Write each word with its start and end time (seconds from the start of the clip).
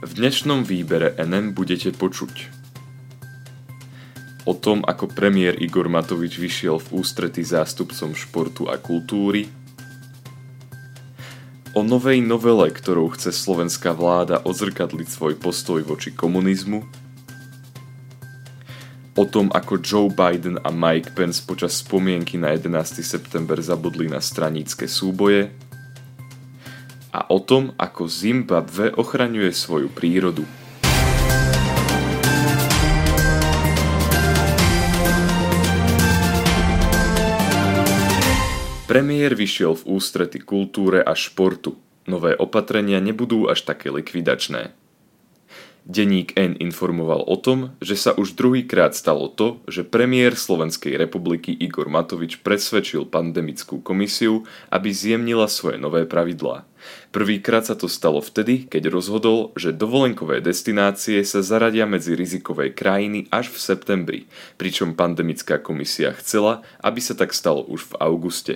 V 0.00 0.16
dnešnom 0.16 0.64
výbere 0.64 1.12
NM 1.20 1.52
budete 1.52 1.92
počuť 1.92 2.48
o 4.48 4.56
tom, 4.56 4.80
ako 4.80 5.12
premiér 5.12 5.60
Igor 5.60 5.92
Matovič 5.92 6.40
vyšiel 6.40 6.80
v 6.80 7.04
ústrety 7.04 7.44
zástupcom 7.44 8.16
športu 8.16 8.64
a 8.72 8.80
kultúry, 8.80 9.52
o 11.76 11.84
novej 11.84 12.24
novele, 12.24 12.72
ktorou 12.72 13.12
chce 13.12 13.28
slovenská 13.28 13.92
vláda 13.92 14.40
odzrkadliť 14.40 15.04
svoj 15.04 15.34
postoj 15.36 15.84
voči 15.84 16.16
komunizmu, 16.16 16.80
o 19.20 19.24
tom, 19.28 19.52
ako 19.52 19.84
Joe 19.84 20.08
Biden 20.08 20.56
a 20.64 20.72
Mike 20.72 21.12
Pence 21.12 21.44
počas 21.44 21.76
spomienky 21.76 22.40
na 22.40 22.56
11. 22.56 23.04
september 23.04 23.60
zabudli 23.60 24.08
na 24.08 24.24
stranícke 24.24 24.88
súboje, 24.88 25.52
a 27.10 27.26
o 27.28 27.38
tom, 27.42 27.74
ako 27.74 28.06
Zimbabwe 28.06 28.94
ochraňuje 28.94 29.50
svoju 29.50 29.90
prírodu. 29.90 30.46
Premiér 38.90 39.38
vyšiel 39.38 39.78
v 39.78 40.02
ústrety 40.02 40.42
kultúre 40.42 40.98
a 40.98 41.14
športu. 41.14 41.78
Nové 42.10 42.34
opatrenia 42.34 42.98
nebudú 42.98 43.46
až 43.46 43.62
také 43.62 43.86
likvidačné. 43.86 44.74
Deník 45.88 46.36
N 46.36 46.60
informoval 46.60 47.24
o 47.24 47.36
tom, 47.40 47.72
že 47.80 47.96
sa 47.96 48.12
už 48.12 48.36
druhýkrát 48.36 48.92
stalo 48.92 49.32
to, 49.32 49.64
že 49.64 49.82
premiér 49.82 50.36
Slovenskej 50.36 50.94
republiky 51.00 51.56
Igor 51.56 51.88
Matovič 51.88 52.44
presvedčil 52.44 53.08
pandemickú 53.08 53.80
komisiu, 53.80 54.44
aby 54.68 54.92
zjemnila 54.92 55.48
svoje 55.48 55.80
nové 55.80 56.04
pravidlá. 56.04 56.68
Prvýkrát 57.12 57.66
sa 57.66 57.76
to 57.76 57.88
stalo 57.88 58.20
vtedy, 58.24 58.68
keď 58.68 58.92
rozhodol, 58.92 59.52
že 59.58 59.74
dovolenkové 59.74 60.40
destinácie 60.40 61.20
sa 61.24 61.44
zaradia 61.44 61.84
medzi 61.84 62.16
rizikové 62.16 62.72
krajiny 62.72 63.28
až 63.28 63.52
v 63.52 63.58
septembri, 63.58 64.20
pričom 64.56 64.96
pandemická 64.96 65.60
komisia 65.60 66.12
chcela, 66.16 66.64
aby 66.80 67.00
sa 67.02 67.12
tak 67.16 67.32
stalo 67.36 67.64
už 67.66 67.92
v 67.92 67.94
auguste. 68.00 68.54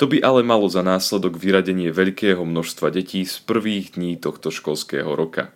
To 0.00 0.10
by 0.10 0.18
ale 0.24 0.42
malo 0.42 0.66
za 0.66 0.82
následok 0.82 1.38
vyradenie 1.38 1.94
veľkého 1.94 2.42
množstva 2.42 2.90
detí 2.90 3.22
z 3.22 3.38
prvých 3.46 3.94
dní 3.94 4.18
tohto 4.18 4.50
školského 4.50 5.14
roka. 5.14 5.54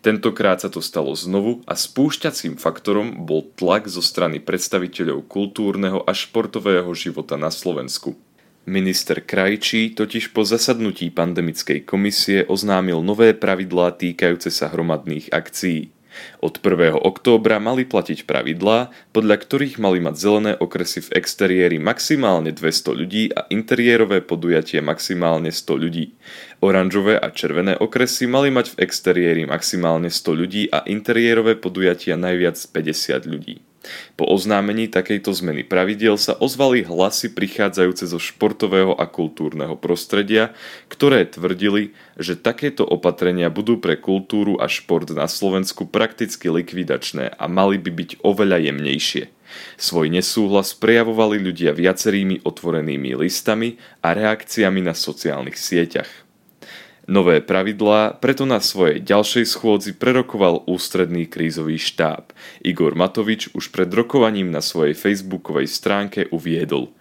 Tentokrát 0.00 0.64
sa 0.64 0.72
to 0.72 0.80
stalo 0.80 1.12
znovu 1.12 1.60
a 1.68 1.76
spúšťacím 1.76 2.56
faktorom 2.56 3.24
bol 3.28 3.46
tlak 3.54 3.86
zo 3.86 4.00
strany 4.00 4.40
predstaviteľov 4.40 5.28
kultúrneho 5.28 6.00
a 6.04 6.12
športového 6.16 6.88
života 6.96 7.36
na 7.36 7.52
Slovensku. 7.52 8.16
Minister 8.68 9.24
Krajčí 9.24 9.96
totiž 9.96 10.36
po 10.36 10.44
zasadnutí 10.44 11.08
pandemickej 11.10 11.88
komisie 11.88 12.44
oznámil 12.44 13.00
nové 13.00 13.32
pravidlá 13.32 13.96
týkajúce 13.96 14.52
sa 14.52 14.68
hromadných 14.68 15.32
akcií. 15.32 15.99
Od 16.42 16.54
1. 16.58 16.96
októbra 16.98 17.62
mali 17.62 17.86
platiť 17.86 18.28
pravidlá, 18.28 18.90
podľa 19.14 19.36
ktorých 19.40 19.80
mali 19.80 20.02
mať 20.02 20.14
zelené 20.18 20.52
okresy 20.58 21.06
v 21.06 21.16
exteriéri 21.16 21.78
maximálne 21.80 22.52
200 22.52 23.00
ľudí 23.00 23.32
a 23.32 23.46
interiérové 23.48 24.20
podujatie 24.20 24.82
maximálne 24.84 25.54
100 25.54 25.82
ľudí. 25.86 26.12
Oranžové 26.60 27.16
a 27.16 27.32
červené 27.32 27.78
okresy 27.78 28.28
mali 28.28 28.52
mať 28.52 28.76
v 28.76 28.84
exteriéri 28.84 29.42
maximálne 29.48 30.12
100 30.12 30.40
ľudí 30.40 30.62
a 30.68 30.84
interiérové 30.84 31.56
podujatia 31.56 32.18
najviac 32.20 32.58
50 32.58 33.24
ľudí. 33.24 33.69
Po 34.14 34.28
oznámení 34.28 34.92
takejto 34.92 35.32
zmeny 35.32 35.64
pravidiel 35.64 36.20
sa 36.20 36.36
ozvali 36.36 36.84
hlasy 36.84 37.32
prichádzajúce 37.32 38.04
zo 38.12 38.20
športového 38.20 38.92
a 38.92 39.08
kultúrneho 39.08 39.72
prostredia, 39.80 40.52
ktoré 40.92 41.24
tvrdili, 41.24 41.96
že 42.20 42.36
takéto 42.36 42.84
opatrenia 42.84 43.48
budú 43.48 43.80
pre 43.80 43.96
kultúru 43.96 44.60
a 44.60 44.68
šport 44.68 45.08
na 45.16 45.24
Slovensku 45.24 45.88
prakticky 45.88 46.52
likvidačné 46.52 47.32
a 47.32 47.44
mali 47.48 47.80
by 47.80 47.90
byť 47.90 48.10
oveľa 48.20 48.68
jemnejšie. 48.68 49.32
Svoj 49.80 50.12
nesúhlas 50.12 50.76
prejavovali 50.76 51.40
ľudia 51.40 51.74
viacerými 51.74 52.44
otvorenými 52.46 53.16
listami 53.18 53.80
a 54.04 54.12
reakciami 54.14 54.84
na 54.84 54.94
sociálnych 54.94 55.58
sieťach. 55.58 56.29
Nové 57.10 57.42
pravidlá 57.42 58.22
preto 58.22 58.46
na 58.46 58.62
svojej 58.62 59.02
ďalšej 59.02 59.42
schôdzi 59.50 59.98
prerokoval 59.98 60.62
ústredný 60.70 61.26
krízový 61.26 61.74
štáb. 61.74 62.30
Igor 62.62 62.94
Matovič 62.94 63.50
už 63.50 63.74
pred 63.74 63.90
rokovaním 63.90 64.54
na 64.54 64.62
svojej 64.62 64.94
facebookovej 64.94 65.66
stránke 65.66 66.30
uviedol 66.30 66.94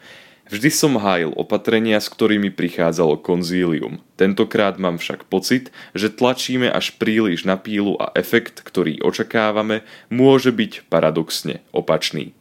Vždy 0.49 0.69
som 0.73 0.97
hájil 0.97 1.29
opatrenia, 1.37 2.01
s 2.01 2.09
ktorými 2.09 2.49
prichádzalo 2.49 3.21
konzílium. 3.21 4.01
Tentokrát 4.17 4.81
mám 4.81 4.97
však 4.97 5.29
pocit, 5.29 5.69
že 5.93 6.09
tlačíme 6.09 6.65
až 6.73 6.97
príliš 6.97 7.45
na 7.45 7.53
pílu 7.53 7.93
a 8.01 8.09
efekt, 8.17 8.65
ktorý 8.65 8.97
očakávame, 9.05 9.85
môže 10.09 10.49
byť 10.49 10.89
paradoxne 10.89 11.61
opačný. 11.69 12.33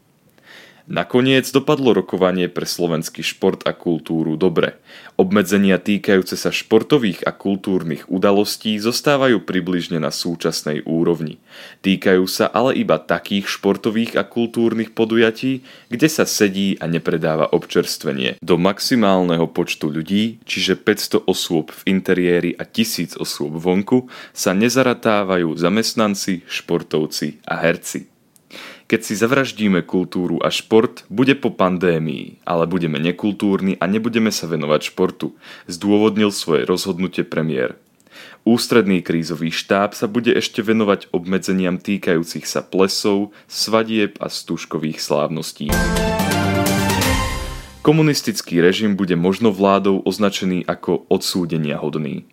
Nakoniec 0.89 1.45
dopadlo 1.53 1.93
rokovanie 1.93 2.49
pre 2.49 2.65
slovenský 2.65 3.21
šport 3.21 3.61
a 3.69 3.77
kultúru 3.77 4.41
dobre. 4.41 4.81
Obmedzenia 5.21 5.77
týkajúce 5.77 6.33
sa 6.41 6.49
športových 6.49 7.29
a 7.29 7.37
kultúrnych 7.37 8.09
udalostí 8.09 8.81
zostávajú 8.81 9.45
približne 9.45 10.01
na 10.01 10.09
súčasnej 10.09 10.89
úrovni. 10.89 11.37
Týkajú 11.85 12.25
sa 12.25 12.49
ale 12.49 12.73
iba 12.81 12.97
takých 12.97 13.53
športových 13.53 14.17
a 14.17 14.25
kultúrnych 14.25 14.97
podujatí, 14.97 15.61
kde 15.93 16.09
sa 16.09 16.25
sedí 16.25 16.81
a 16.81 16.89
nepredáva 16.89 17.53
občerstvenie. 17.53 18.41
Do 18.41 18.57
maximálneho 18.57 19.45
počtu 19.45 19.93
ľudí, 19.93 20.41
čiže 20.49 20.81
500 20.81 21.29
osôb 21.29 21.69
v 21.69 21.85
interiéri 21.85 22.57
a 22.57 22.65
1000 22.65 23.21
osôb 23.21 23.61
vonku, 23.61 24.09
sa 24.33 24.57
nezaratávajú 24.57 25.53
zamestnanci, 25.53 26.49
športovci 26.49 27.45
a 27.45 27.61
herci. 27.61 28.18
Keď 28.89 29.05
si 29.05 29.21
zavraždíme 29.21 29.85
kultúru 29.85 30.41
a 30.41 30.49
šport, 30.49 31.05
bude 31.13 31.37
po 31.37 31.53
pandémii, 31.53 32.41
ale 32.49 32.65
budeme 32.65 32.97
nekultúrni 32.97 33.77
a 33.77 33.85
nebudeme 33.85 34.33
sa 34.33 34.49
venovať 34.49 34.97
športu, 34.97 35.37
zdôvodnil 35.69 36.33
svoje 36.33 36.65
rozhodnutie 36.65 37.21
premiér. 37.21 37.77
Ústredný 38.49 39.05
krízový 39.05 39.53
štáb 39.53 39.93
sa 39.93 40.09
bude 40.09 40.33
ešte 40.33 40.65
venovať 40.65 41.13
obmedzeniam 41.13 41.77
týkajúcich 41.77 42.49
sa 42.49 42.65
plesov, 42.65 43.37
svadieb 43.45 44.17
a 44.25 44.33
stúžkových 44.33 45.05
slávností. 45.05 45.69
Komunistický 47.85 48.65
režim 48.65 48.97
bude 48.97 49.21
možno 49.21 49.53
vládou 49.53 50.01
označený 50.01 50.65
ako 50.65 51.05
odsúdenia 51.13 51.77
hodný. 51.77 52.25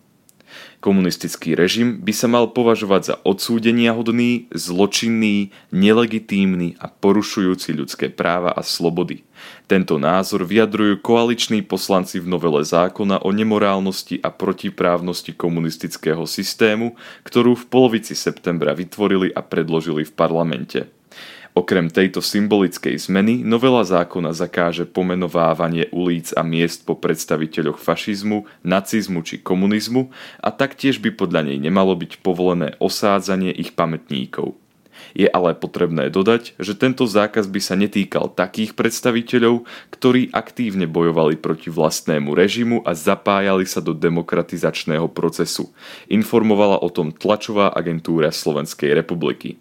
Komunistický 0.80 1.56
režim 1.56 1.98
by 2.04 2.12
sa 2.12 2.28
mal 2.28 2.52
považovať 2.52 3.02
za 3.02 3.14
odsúdenia 3.24 3.96
hodný, 3.96 4.46
zločinný, 4.52 5.50
nelegitímny 5.72 6.76
a 6.76 6.92
porušujúci 6.92 7.74
ľudské 7.74 8.06
práva 8.12 8.52
a 8.52 8.60
slobody. 8.60 9.24
Tento 9.66 9.98
názor 9.98 10.46
vyjadrujú 10.46 11.02
koaliční 11.02 11.64
poslanci 11.64 12.22
v 12.22 12.30
novele 12.30 12.62
zákona 12.62 13.24
o 13.26 13.30
nemorálnosti 13.34 14.20
a 14.22 14.30
protiprávnosti 14.30 15.34
komunistického 15.34 16.22
systému, 16.28 16.94
ktorú 17.26 17.56
v 17.56 17.64
polovici 17.66 18.14
septembra 18.14 18.76
vytvorili 18.76 19.34
a 19.34 19.42
predložili 19.42 20.06
v 20.06 20.12
parlamente. 20.12 20.95
Okrem 21.56 21.88
tejto 21.88 22.20
symbolickej 22.20 23.00
zmeny 23.08 23.40
novela 23.40 23.80
zákona 23.80 24.36
zakáže 24.36 24.84
pomenovávanie 24.84 25.88
ulic 25.88 26.36
a 26.36 26.44
miest 26.44 26.84
po 26.84 26.92
predstaviteľoch 27.00 27.80
fašizmu, 27.80 28.44
nacizmu 28.60 29.24
či 29.24 29.40
komunizmu 29.40 30.12
a 30.44 30.52
taktiež 30.52 31.00
by 31.00 31.16
podľa 31.16 31.48
nej 31.48 31.56
nemalo 31.56 31.96
byť 31.96 32.20
povolené 32.20 32.76
osádzanie 32.76 33.56
ich 33.56 33.72
pamätníkov. 33.72 34.52
Je 35.16 35.24
ale 35.32 35.56
potrebné 35.56 36.12
dodať, 36.12 36.60
že 36.60 36.76
tento 36.76 37.08
zákaz 37.08 37.48
by 37.48 37.60
sa 37.64 37.72
netýkal 37.72 38.36
takých 38.36 38.76
predstaviteľov, 38.76 39.64
ktorí 39.96 40.28
aktívne 40.36 40.84
bojovali 40.84 41.40
proti 41.40 41.72
vlastnému 41.72 42.36
režimu 42.36 42.84
a 42.84 42.92
zapájali 42.92 43.64
sa 43.64 43.80
do 43.80 43.96
demokratizačného 43.96 45.08
procesu. 45.08 45.72
Informovala 46.12 46.84
o 46.84 46.92
tom 46.92 47.16
tlačová 47.16 47.72
agentúra 47.72 48.28
Slovenskej 48.28 48.92
republiky. 48.92 49.56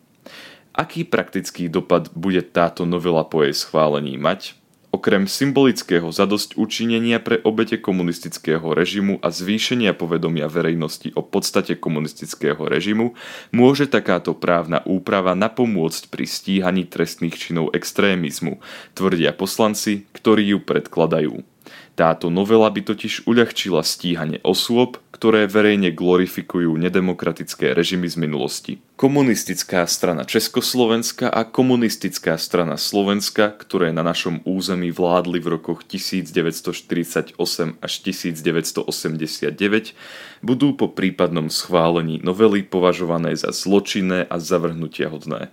Aký 0.75 1.07
praktický 1.07 1.72
dopad 1.72 2.12
bude 2.12 2.44
táto 2.44 2.83
novela 2.83 3.24
po 3.24 3.48
jej 3.48 3.56
schválení 3.56 4.19
mať? 4.19 4.60
Okrem 4.92 5.24
symbolického 5.24 6.07
zadosť 6.12 6.60
učinenia 6.60 7.24
pre 7.24 7.39
obete 7.44 7.80
komunistického 7.80 8.63
režimu 8.75 9.24
a 9.24 9.31
zvýšenia 9.31 9.95
povedomia 9.95 10.51
verejnosti 10.51 11.16
o 11.16 11.24
podstate 11.24 11.80
komunistického 11.80 12.60
režimu, 12.60 13.16
môže 13.56 13.88
takáto 13.88 14.36
právna 14.36 14.83
úprava 14.83 15.31
napomôcť 15.31 16.12
pri 16.12 16.27
stíhaní 16.27 16.83
trestných 16.88 17.39
činov 17.39 17.72
extrémizmu, 17.72 18.60
tvrdia 18.95 19.31
poslanci, 19.31 20.07
ktorí 20.12 20.56
ju 20.56 20.60
predkladajú. 20.60 21.55
Táto 21.95 22.27
novela 22.27 22.67
by 22.67 22.81
totiž 22.83 23.23
uľahčila 23.23 23.79
stíhanie 23.79 24.44
osôb, 24.44 25.00
ktoré 25.15 25.47
verejne 25.47 25.95
glorifikujú 25.95 26.75
nedemokratické 26.75 27.71
režimy 27.71 28.12
z 28.12 28.19
minulosti. 28.19 28.73
Komunistická 29.00 29.88
strana 29.88 30.27
Československa 30.27 31.31
a 31.31 31.47
komunistická 31.47 32.35
strana 32.35 32.75
Slovenska, 32.75 33.56
ktoré 33.56 33.95
na 33.95 34.03
našom 34.03 34.44
území 34.44 34.91
vládli 34.91 35.39
v 35.39 35.56
rokoch 35.56 35.88
1948 35.88 37.39
až 37.79 37.94
1989, 38.03 39.95
budú 40.44 40.75
po 40.75 40.91
prípadnom 40.91 41.47
schválení 41.47 42.19
novely 42.19 42.67
považované 42.67 43.39
za 43.39 43.56
zločinné 43.56 44.27
a 44.27 44.35
zavrhnutia 44.35 45.07
hodné. 45.07 45.47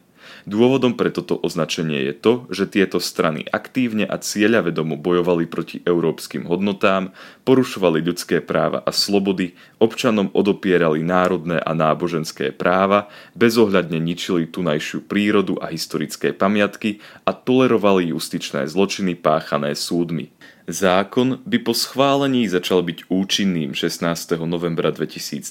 Dôvodom 0.44 0.98
pre 0.98 1.14
toto 1.14 1.38
označenie 1.38 2.10
je 2.10 2.14
to, 2.14 2.32
že 2.50 2.70
tieto 2.70 2.98
strany 2.98 3.46
aktívne 3.46 4.02
a 4.02 4.18
cieľavedomo 4.18 4.98
bojovali 4.98 5.46
proti 5.46 5.78
európskym 5.86 6.50
hodnotám, 6.50 7.14
porušovali 7.46 8.02
ľudské 8.02 8.42
práva 8.42 8.82
a 8.82 8.90
slobody, 8.90 9.54
občanom 9.78 10.30
odopierali 10.34 11.06
národné 11.06 11.62
a 11.62 11.72
náboženské 11.74 12.50
práva, 12.54 13.06
bezohľadne 13.38 13.98
ničili 14.02 14.50
tunajšiu 14.50 15.06
prírodu 15.06 15.58
a 15.62 15.70
historické 15.70 16.34
pamiatky 16.34 16.98
a 17.22 17.30
tolerovali 17.34 18.10
justičné 18.10 18.66
zločiny 18.66 19.14
páchané 19.18 19.78
súdmi. 19.78 20.34
Zákon 20.70 21.42
by 21.42 21.58
po 21.58 21.74
schválení 21.74 22.46
začal 22.46 22.86
byť 22.86 23.10
účinným 23.10 23.74
16. 23.74 24.38
novembra 24.46 24.94
2020, 24.94 25.42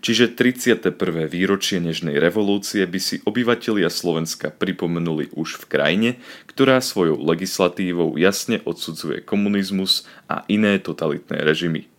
čiže 0.00 0.24
31. 0.32 0.88
výročie 1.28 1.76
Nežnej 1.84 2.16
revolúcie 2.16 2.80
by 2.88 2.96
si 2.96 3.20
obyvatelia 3.28 3.92
Slovenska 3.92 4.48
pripomenuli 4.48 5.36
už 5.36 5.60
v 5.60 5.64
krajine, 5.68 6.10
ktorá 6.48 6.80
svojou 6.80 7.20
legislatívou 7.20 8.16
jasne 8.16 8.64
odsudzuje 8.64 9.20
komunizmus 9.20 10.08
a 10.32 10.48
iné 10.48 10.80
totalitné 10.80 11.44
režimy. 11.44 11.92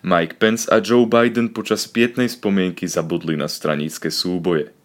Mike 0.00 0.40
Pence 0.40 0.64
a 0.72 0.80
Joe 0.80 1.04
Biden 1.04 1.52
počas 1.52 1.84
pietnej 1.84 2.32
spomienky 2.32 2.88
zabudli 2.88 3.36
na 3.36 3.52
stranícke 3.52 4.08
súboje– 4.08 4.72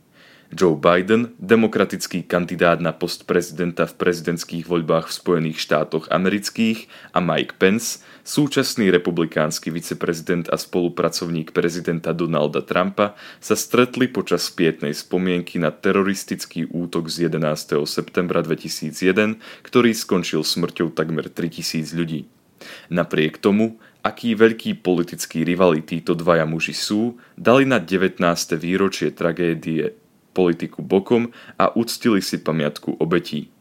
Joe 0.54 0.78
Biden, 0.78 1.34
demokratický 1.42 2.30
kandidát 2.30 2.78
na 2.78 2.94
post 2.94 3.26
prezidenta 3.26 3.90
v 3.90 3.98
prezidentských 3.98 4.70
voľbách 4.70 5.10
v 5.10 5.18
Spojených 5.18 5.58
štátoch 5.58 6.14
amerických 6.14 6.86
a 7.10 7.20
Mike 7.26 7.58
Pence, 7.58 8.06
súčasný 8.22 8.94
republikánsky 8.94 9.74
viceprezident 9.74 10.54
a 10.54 10.62
spolupracovník 10.62 11.58
prezidenta 11.58 12.14
Donalda 12.14 12.62
Trumpa, 12.62 13.18
sa 13.42 13.58
stretli 13.58 14.06
počas 14.06 14.46
spietnej 14.46 14.94
spomienky 14.94 15.58
na 15.58 15.74
teroristický 15.74 16.70
útok 16.70 17.10
z 17.10 17.34
11. 17.34 17.82
septembra 17.90 18.46
2001, 18.46 19.42
ktorý 19.66 19.90
skončil 19.98 20.46
smrťou 20.46 20.94
takmer 20.94 21.34
3000 21.34 21.98
ľudí. 21.98 22.30
Napriek 22.94 23.42
tomu, 23.42 23.82
aký 24.06 24.38
veľký 24.38 24.86
politický 24.86 25.42
rivali 25.42 25.82
títo 25.82 26.14
dvaja 26.14 26.46
muži 26.46 26.78
sú, 26.78 27.18
dali 27.34 27.66
na 27.66 27.82
19. 27.82 28.22
výročie 28.62 29.10
tragédie 29.10 30.03
politiku 30.33 30.81
bokom 30.81 31.30
a 31.62 31.69
uctili 31.71 32.19
si 32.19 32.41
pamiatku 32.41 32.97
obetí. 32.97 33.53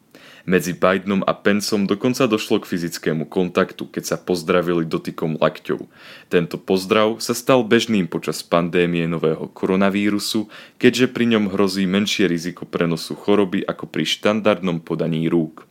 Medzi 0.42 0.74
Bidenom 0.74 1.22
a 1.22 1.38
Pensom 1.38 1.86
dokonca 1.86 2.26
došlo 2.26 2.58
k 2.58 2.66
fyzickému 2.66 3.30
kontaktu, 3.30 3.86
keď 3.86 4.02
sa 4.02 4.16
pozdravili 4.18 4.82
dotykom 4.82 5.38
lakťov. 5.38 5.86
Tento 6.26 6.58
pozdrav 6.58 7.22
sa 7.22 7.30
stal 7.30 7.62
bežným 7.62 8.10
počas 8.10 8.42
pandémie 8.42 9.06
nového 9.06 9.46
koronavírusu, 9.54 10.50
keďže 10.82 11.14
pri 11.14 11.38
ňom 11.38 11.54
hrozí 11.54 11.86
menšie 11.86 12.26
riziko 12.26 12.66
prenosu 12.66 13.14
choroby 13.14 13.62
ako 13.62 13.86
pri 13.86 14.02
štandardnom 14.02 14.82
podaní 14.82 15.30
rúk. 15.30 15.70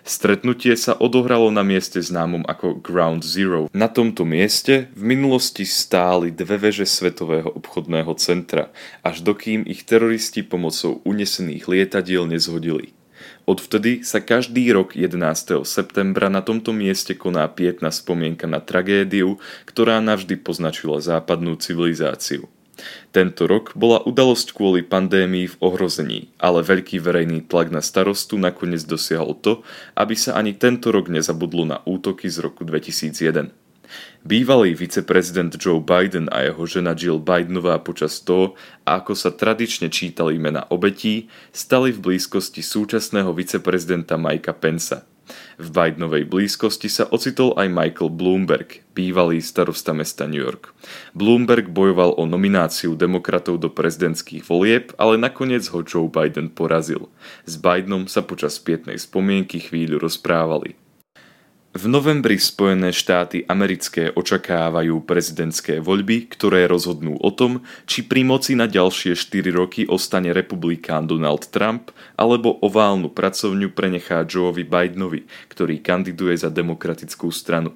Stretnutie 0.00 0.72
sa 0.80 0.96
odohralo 0.96 1.52
na 1.52 1.60
mieste 1.60 2.00
známom 2.00 2.48
ako 2.48 2.80
Ground 2.80 3.20
Zero. 3.20 3.68
Na 3.76 3.86
tomto 3.86 4.24
mieste 4.24 4.88
v 4.96 5.12
minulosti 5.12 5.68
stáli 5.68 6.32
dve 6.32 6.56
veže 6.56 6.88
Svetového 6.88 7.52
obchodného 7.52 8.16
centra, 8.16 8.72
až 9.04 9.20
dokým 9.20 9.68
ich 9.68 9.84
teroristi 9.84 10.40
pomocou 10.40 11.04
unesených 11.04 11.68
lietadiel 11.68 12.24
nezhodili. 12.24 12.96
Odvtedy 13.44 14.00
sa 14.00 14.24
každý 14.24 14.72
rok 14.72 14.96
11. 14.96 15.66
septembra 15.68 16.32
na 16.32 16.40
tomto 16.40 16.72
mieste 16.72 17.12
koná 17.12 17.44
pietna 17.52 17.92
spomienka 17.92 18.48
na 18.48 18.62
tragédiu, 18.64 19.36
ktorá 19.68 20.00
navždy 20.00 20.40
poznačila 20.40 21.02
západnú 21.04 21.58
civilizáciu. 21.60 22.48
Tento 23.10 23.46
rok 23.50 23.74
bola 23.74 24.02
udalosť 24.02 24.54
kvôli 24.54 24.86
pandémii 24.86 25.50
v 25.50 25.58
ohrození, 25.60 26.30
ale 26.38 26.62
veľký 26.62 27.02
verejný 27.02 27.46
tlak 27.50 27.74
na 27.74 27.82
starostu 27.82 28.38
nakoniec 28.38 28.86
dosiahol 28.86 29.34
to, 29.38 29.66
aby 29.98 30.14
sa 30.14 30.38
ani 30.38 30.54
tento 30.54 30.94
rok 30.94 31.10
nezabudlo 31.10 31.66
na 31.66 31.78
útoky 31.86 32.30
z 32.30 32.40
roku 32.44 32.62
2001. 32.62 33.50
Bývalý 34.20 34.76
viceprezident 34.76 35.56
Joe 35.56 35.80
Biden 35.82 36.28
a 36.30 36.46
jeho 36.46 36.62
žena 36.68 36.94
Jill 36.94 37.18
Bidenová 37.18 37.80
počas 37.80 38.20
toho, 38.20 38.54
ako 38.86 39.16
sa 39.16 39.32
tradične 39.34 39.88
čítali 39.88 40.36
mena 40.38 40.68
obetí, 40.68 41.26
stali 41.50 41.90
v 41.90 41.98
blízkosti 41.98 42.60
súčasného 42.62 43.32
viceprezidenta 43.34 44.20
Mikea 44.20 44.54
Pensa. 44.54 45.08
V 45.60 45.68
Bidenovej 45.68 46.24
blízkosti 46.24 46.88
sa 46.88 47.04
ocitol 47.12 47.52
aj 47.60 47.68
Michael 47.68 48.16
Bloomberg, 48.16 48.80
bývalý 48.96 49.44
starosta 49.44 49.92
mesta 49.92 50.24
New 50.24 50.40
York. 50.40 50.72
Bloomberg 51.12 51.68
bojoval 51.68 52.16
o 52.16 52.24
nomináciu 52.24 52.96
demokratov 52.96 53.60
do 53.60 53.68
prezidentských 53.68 54.40
volieb, 54.48 54.96
ale 54.96 55.20
nakoniec 55.20 55.68
ho 55.68 55.84
Joe 55.84 56.08
Biden 56.08 56.48
porazil. 56.48 57.12
S 57.44 57.60
Bidenom 57.60 58.08
sa 58.08 58.24
počas 58.24 58.56
pietnej 58.56 58.96
spomienky 58.96 59.60
chvíľu 59.60 60.00
rozprávali. 60.00 60.79
V 61.70 61.86
novembri 61.86 62.34
Spojené 62.34 62.90
štáty 62.90 63.46
americké 63.46 64.10
očakávajú 64.10 65.06
prezidentské 65.06 65.78
voľby, 65.78 66.26
ktoré 66.26 66.66
rozhodnú 66.66 67.14
o 67.22 67.30
tom, 67.30 67.62
či 67.86 68.02
pri 68.02 68.26
moci 68.26 68.58
na 68.58 68.66
ďalšie 68.66 69.14
4 69.14 69.54
roky 69.54 69.86
ostane 69.86 70.34
republikán 70.34 71.06
Donald 71.06 71.46
Trump 71.54 71.94
alebo 72.18 72.58
oválnu 72.58 73.14
pracovňu 73.14 73.70
prenechá 73.70 74.26
Joeovi 74.26 74.66
Bidenovi, 74.66 75.30
ktorý 75.46 75.78
kandiduje 75.78 76.42
za 76.42 76.50
demokratickú 76.50 77.30
stranu. 77.30 77.70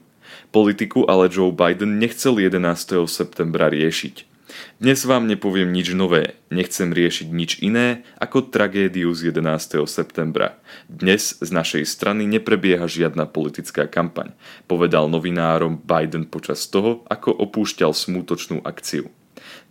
Politiku 0.51 1.07
ale 1.07 1.31
Joe 1.31 1.55
Biden 1.55 2.03
nechcel 2.03 2.43
11. 2.43 2.99
septembra 3.07 3.71
riešiť. 3.71 4.34
Dnes 4.79 5.03
vám 5.07 5.27
nepoviem 5.31 5.71
nič 5.73 5.95
nové, 5.97 6.39
nechcem 6.53 6.93
riešiť 6.93 7.29
nič 7.31 7.51
iné 7.65 8.05
ako 8.21 8.51
tragédiu 8.53 9.11
z 9.17 9.35
11. 9.35 9.83
septembra. 9.91 10.61
Dnes 10.87 11.39
z 11.39 11.51
našej 11.51 11.85
strany 11.89 12.29
neprebieha 12.29 12.85
žiadna 12.85 13.27
politická 13.31 13.89
kampaň, 13.89 14.37
povedal 14.71 15.09
novinárom 15.09 15.81
Biden 15.81 16.29
počas 16.29 16.67
toho, 16.69 17.03
ako 17.11 17.33
opúšťal 17.33 17.97
smútočnú 17.97 18.63
akciu. 18.63 19.09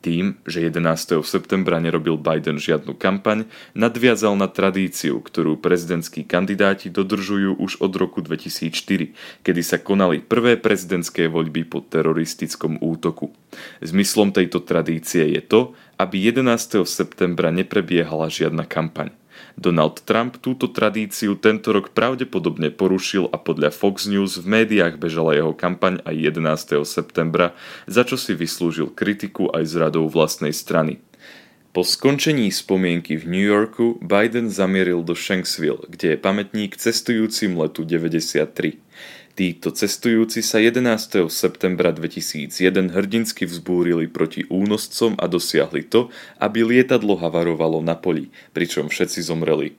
Tým, 0.03 0.35
že 0.43 0.67
11. 0.67 1.23
septembra 1.23 1.79
nerobil 1.79 2.19
Biden 2.19 2.59
žiadnu 2.59 2.99
kampaň, 2.99 3.47
nadviazal 3.71 4.35
na 4.35 4.51
tradíciu, 4.51 5.23
ktorú 5.23 5.63
prezidentskí 5.63 6.27
kandidáti 6.27 6.91
dodržujú 6.91 7.55
už 7.55 7.79
od 7.79 7.95
roku 7.95 8.19
2004, 8.19 9.15
kedy 9.47 9.61
sa 9.63 9.79
konali 9.79 10.19
prvé 10.19 10.59
prezidentské 10.59 11.31
voľby 11.31 11.63
po 11.63 11.79
teroristickom 11.79 12.83
útoku. 12.83 13.31
Zmyslom 13.79 14.35
tejto 14.35 14.59
tradície 14.59 15.23
je 15.23 15.39
to, 15.39 15.71
aby 15.95 16.19
11. 16.35 16.83
septembra 16.83 17.47
neprebiehala 17.55 18.27
žiadna 18.27 18.67
kampaň. 18.67 19.15
Donald 19.53 20.01
Trump 20.03 20.41
túto 20.41 20.69
tradíciu 20.69 21.37
tento 21.37 21.69
rok 21.69 21.93
pravdepodobne 21.93 22.73
porušil 22.73 23.29
a 23.29 23.37
podľa 23.37 23.69
Fox 23.69 24.09
News 24.09 24.41
v 24.41 24.61
médiách 24.61 24.97
bežala 24.97 25.37
jeho 25.37 25.53
kampaň 25.53 26.01
aj 26.03 26.15
11. 26.39 26.83
septembra, 26.83 27.53
za 27.85 28.01
čo 28.03 28.17
si 28.17 28.33
vyslúžil 28.33 28.89
kritiku 28.91 29.53
aj 29.53 29.63
z 29.69 29.73
radou 29.77 30.09
vlastnej 30.09 30.51
strany. 30.51 31.03
Po 31.73 31.81
skončení 31.81 32.53
spomienky 32.53 33.17
v 33.17 33.25
New 33.25 33.47
Yorku 33.49 33.97
Biden 33.97 34.45
zamieril 34.45 35.01
do 35.01 35.17
Shanksville, 35.17 35.89
kde 35.89 36.13
je 36.13 36.17
pamätník 36.21 36.77
cestujúcim 36.77 37.57
letu 37.57 37.81
93. 37.81 38.77
Títo 39.33 39.73
cestujúci 39.73 40.45
sa 40.45 40.61
11. 40.61 41.25
septembra 41.25 41.89
2001 41.89 42.53
hrdinsky 42.93 43.49
vzbúrili 43.49 44.05
proti 44.05 44.45
únoscom 44.45 45.17
a 45.17 45.25
dosiahli 45.25 45.89
to, 45.89 46.13
aby 46.37 46.61
lietadlo 46.61 47.17
havarovalo 47.17 47.81
na 47.81 47.97
poli, 47.97 48.29
pričom 48.53 48.93
všetci 48.93 49.25
zomreli. 49.25 49.73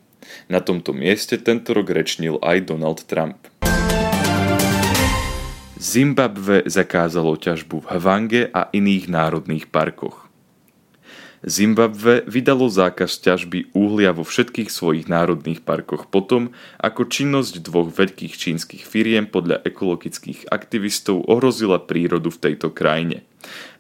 Na 0.51 0.59
tomto 0.59 0.91
mieste 0.91 1.39
tento 1.39 1.71
rok 1.71 1.87
rečnil 1.87 2.43
aj 2.43 2.67
Donald 2.67 3.07
Trump. 3.07 3.47
Zimbabve 5.79 6.67
zakázalo 6.67 7.39
ťažbu 7.39 7.87
v 7.87 7.89
Havange 7.95 8.43
a 8.51 8.75
iných 8.75 9.07
národných 9.07 9.71
parkoch. 9.71 10.24
Zimbabve 11.45 12.25
vydalo 12.25 12.73
zákaz 12.73 13.21
ťažby 13.21 13.77
uhlia 13.77 14.17
vo 14.17 14.25
všetkých 14.25 14.73
svojich 14.73 15.13
národných 15.13 15.61
parkoch 15.61 16.09
potom, 16.09 16.57
ako 16.81 17.05
činnosť 17.05 17.61
dvoch 17.61 17.93
veľkých 17.93 18.33
čínskych 18.33 18.89
firiem 18.89 19.29
podľa 19.29 19.61
ekologických 19.61 20.49
aktivistov 20.49 21.21
ohrozila 21.29 21.85
prírodu 21.85 22.33
v 22.33 22.41
tejto 22.49 22.73
krajine. 22.73 23.29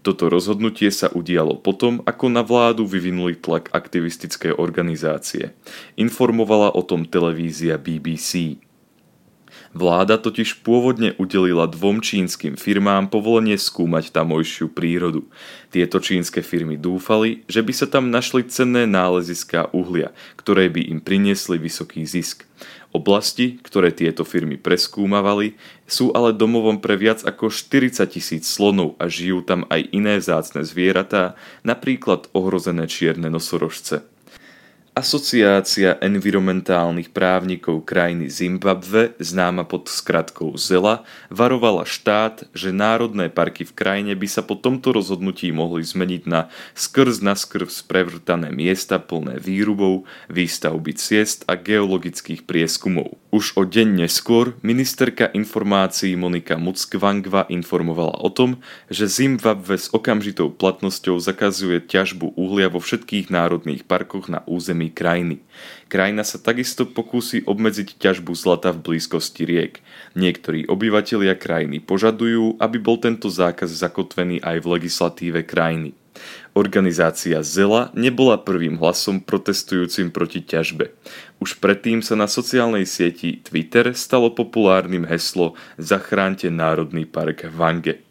Toto 0.04 0.28
rozhodnutie 0.28 0.92
sa 0.92 1.08
udialo 1.08 1.56
potom, 1.56 2.04
ako 2.04 2.28
na 2.28 2.44
vládu 2.44 2.84
vyvinuli 2.84 3.40
tlak 3.40 3.72
aktivistické 3.72 4.52
organizácie. 4.52 5.56
Informovala 5.96 6.68
o 6.76 6.84
tom 6.84 7.08
televízia 7.08 7.80
BBC. 7.80 8.60
Vláda 9.74 10.22
totiž 10.22 10.62
pôvodne 10.62 11.18
udelila 11.18 11.66
dvom 11.66 11.98
čínskym 11.98 12.54
firmám 12.54 13.10
povolenie 13.10 13.58
skúmať 13.58 14.14
tamojšiu 14.14 14.70
prírodu. 14.70 15.26
Tieto 15.74 15.98
čínske 15.98 16.46
firmy 16.46 16.78
dúfali, 16.78 17.42
že 17.50 17.58
by 17.58 17.72
sa 17.74 17.90
tam 17.90 18.14
našli 18.14 18.46
cenné 18.46 18.86
náleziská 18.86 19.74
uhlia, 19.74 20.14
ktoré 20.38 20.70
by 20.70 20.78
im 20.94 21.02
priniesli 21.02 21.58
vysoký 21.58 22.06
zisk. 22.06 22.46
Oblasti, 22.94 23.58
ktoré 23.66 23.90
tieto 23.90 24.22
firmy 24.22 24.54
preskúmavali, 24.54 25.58
sú 25.90 26.14
ale 26.14 26.30
domovom 26.30 26.78
pre 26.78 26.94
viac 26.94 27.26
ako 27.26 27.50
40 27.50 28.06
tisíc 28.06 28.46
slonov 28.46 28.94
a 29.02 29.10
žijú 29.10 29.42
tam 29.42 29.66
aj 29.74 29.90
iné 29.90 30.22
vzácne 30.22 30.62
zvieratá, 30.62 31.34
napríklad 31.66 32.30
ohrozené 32.30 32.86
čierne 32.86 33.26
nosorožce. 33.26 34.06
Asociácia 34.94 35.98
environmentálnych 35.98 37.10
právnikov 37.10 37.82
krajiny 37.82 38.30
Zimbabve, 38.30 39.18
známa 39.18 39.66
pod 39.66 39.90
skratkou 39.90 40.54
ZELA, 40.54 41.02
varovala 41.34 41.82
štát, 41.82 42.46
že 42.54 42.70
národné 42.70 43.26
parky 43.26 43.66
v 43.66 43.74
krajine 43.74 44.14
by 44.14 44.30
sa 44.30 44.46
po 44.46 44.54
tomto 44.54 44.94
rozhodnutí 44.94 45.50
mohli 45.50 45.82
zmeniť 45.82 46.22
na 46.30 46.46
skrz 46.78 47.26
na 47.26 47.34
skrz 47.34 47.82
prevrtané 47.90 48.54
miesta 48.54 49.02
plné 49.02 49.42
výrubov, 49.42 50.06
výstavby 50.30 50.94
ciest 50.94 51.42
a 51.50 51.58
geologických 51.58 52.46
prieskumov. 52.46 53.18
Už 53.34 53.58
o 53.58 53.66
deň 53.66 54.06
neskôr 54.06 54.54
ministerka 54.62 55.26
informácií 55.26 56.14
Monika 56.14 56.54
Muckvangva 56.54 57.50
informovala 57.50 58.22
o 58.22 58.30
tom, 58.30 58.62
že 58.86 59.10
Zimbabve 59.10 59.74
s 59.74 59.90
okamžitou 59.90 60.54
platnosťou 60.54 61.18
zakazuje 61.18 61.82
ťažbu 61.82 62.38
uhlia 62.38 62.70
vo 62.70 62.78
všetkých 62.78 63.34
národných 63.34 63.90
parkoch 63.90 64.30
na 64.30 64.46
území 64.46 64.94
krajiny. 64.94 65.42
Krajina 65.90 66.22
sa 66.22 66.38
takisto 66.38 66.86
pokúsi 66.86 67.42
obmedziť 67.42 67.98
ťažbu 67.98 68.38
zlata 68.38 68.70
v 68.70 68.94
blízkosti 68.94 69.42
riek. 69.42 69.82
Niektorí 70.14 70.70
obyvatelia 70.70 71.34
krajiny 71.34 71.82
požadujú, 71.82 72.62
aby 72.62 72.78
bol 72.78 73.02
tento 73.02 73.26
zákaz 73.26 73.66
zakotvený 73.66 74.46
aj 74.46 74.62
v 74.62 74.66
legislatíve 74.78 75.42
krajiny. 75.42 76.03
Organizácia 76.54 77.42
Zela 77.42 77.90
nebola 77.98 78.38
prvým 78.38 78.78
hlasom 78.78 79.18
protestujúcim 79.18 80.14
proti 80.14 80.40
ťažbe. 80.40 80.94
Už 81.42 81.58
predtým 81.58 81.98
sa 82.00 82.14
na 82.14 82.30
sociálnej 82.30 82.86
sieti 82.86 83.42
Twitter 83.42 83.90
stalo 83.98 84.30
populárnym 84.30 85.02
heslo 85.10 85.58
Zachránte 85.76 86.48
Národný 86.54 87.04
park 87.10 87.50
Vange. 87.50 88.04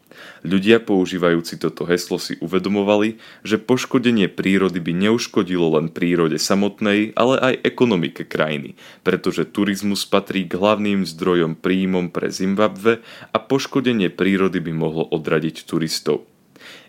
Ľudia 0.43 0.83
používajúci 0.83 1.55
toto 1.55 1.88
heslo 1.88 2.19
si 2.19 2.36
uvedomovali, 2.43 3.15
že 3.48 3.55
poškodenie 3.55 4.27
prírody 4.27 4.83
by 4.83 4.91
neuškodilo 4.91 5.79
len 5.79 5.88
prírode 5.88 6.36
samotnej, 6.36 7.15
ale 7.15 7.39
aj 7.39 7.53
ekonomike 7.63 8.27
krajiny, 8.27 8.75
pretože 9.07 9.48
turizmus 9.48 10.03
patrí 10.03 10.43
k 10.43 10.60
hlavným 10.60 11.07
zdrojom 11.07 11.55
príjmom 11.55 12.12
pre 12.12 12.27
Zimbabve 12.27 13.00
a 13.31 13.38
poškodenie 13.39 14.12
prírody 14.12 14.60
by 14.60 14.72
mohlo 14.75 15.07
odradiť 15.07 15.63
turistov. 15.63 16.27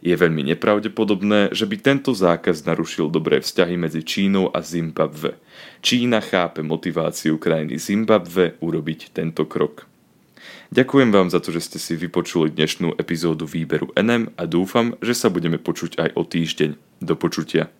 Je 0.04 0.12
veľmi 0.12 0.44
nepravdepodobné, 0.54 1.52
že 1.56 1.64
by 1.64 1.76
tento 1.80 2.12
zákaz 2.12 2.64
narušil 2.64 3.08
dobré 3.08 3.40
vzťahy 3.40 3.76
medzi 3.80 4.04
Čínou 4.04 4.52
a 4.52 4.60
Zimbabve. 4.60 5.36
Čína 5.80 6.20
chápe 6.20 6.60
motiváciu 6.64 7.36
krajiny 7.40 7.80
Zimbabve 7.80 8.56
urobiť 8.60 9.12
tento 9.12 9.44
krok. 9.44 9.88
Ďakujem 10.74 11.10
vám 11.14 11.28
za 11.30 11.38
to, 11.38 11.54
že 11.54 11.70
ste 11.70 11.78
si 11.78 11.94
vypočuli 11.94 12.50
dnešnú 12.50 12.98
epizódu 12.98 13.46
výberu 13.46 13.94
NM 13.94 14.34
a 14.34 14.42
dúfam, 14.48 14.98
že 14.98 15.14
sa 15.14 15.30
budeme 15.30 15.60
počuť 15.60 16.00
aj 16.00 16.10
o 16.18 16.22
týždeň. 16.26 16.70
Do 17.04 17.14
počutia. 17.14 17.70